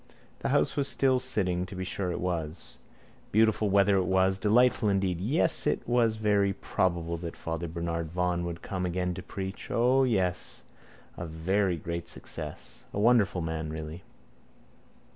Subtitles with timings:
[0.39, 2.77] The house was still sitting, to be sure it was.
[3.31, 5.21] Beautiful weather it was, delightful indeed.
[5.21, 9.69] Yes, it was very probable that Father Bernard Vaughan would come again to preach.
[9.69, 10.63] O, yes:
[11.17, 12.83] a very great success.
[12.93, 14.01] A wonderful man really.